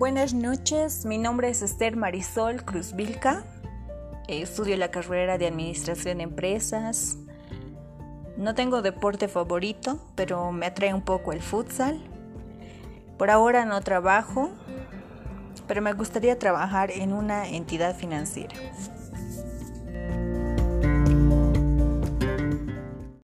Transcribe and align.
Buenas 0.00 0.32
noches, 0.32 1.04
mi 1.04 1.18
nombre 1.18 1.50
es 1.50 1.60
Esther 1.60 1.94
Marisol 1.94 2.64
Cruz 2.64 2.94
Vilca. 2.94 3.44
Estudio 4.28 4.78
la 4.78 4.90
carrera 4.90 5.36
de 5.36 5.46
Administración 5.46 6.16
de 6.16 6.24
Empresas. 6.24 7.18
No 8.38 8.54
tengo 8.54 8.80
deporte 8.80 9.28
favorito, 9.28 10.00
pero 10.14 10.52
me 10.52 10.64
atrae 10.64 10.94
un 10.94 11.02
poco 11.02 11.32
el 11.32 11.42
futsal. 11.42 12.00
Por 13.18 13.30
ahora 13.30 13.66
no 13.66 13.82
trabajo, 13.82 14.48
pero 15.68 15.82
me 15.82 15.92
gustaría 15.92 16.38
trabajar 16.38 16.90
en 16.90 17.12
una 17.12 17.46
entidad 17.46 17.94
financiera. 17.94 18.56